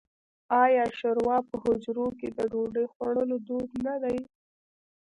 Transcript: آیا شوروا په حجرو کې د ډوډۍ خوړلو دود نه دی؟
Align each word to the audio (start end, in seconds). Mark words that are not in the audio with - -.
آیا 0.63 0.83
شوروا 0.99 1.37
په 1.49 1.55
حجرو 1.63 2.07
کې 2.19 2.27
د 2.31 2.39
ډوډۍ 2.51 2.85
خوړلو 2.93 3.37
دود 3.47 3.69
نه 3.85 3.95
دی؟ 4.03 4.19